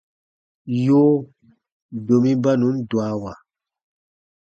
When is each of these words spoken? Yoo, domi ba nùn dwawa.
Yoo, 0.85 1.15
domi 2.05 2.31
ba 2.43 2.51
nùn 2.59 2.75
dwawa. 2.89 3.31